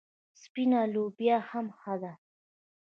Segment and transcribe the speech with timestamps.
[0.41, 2.13] سپینه لوبیا هم ښه ده.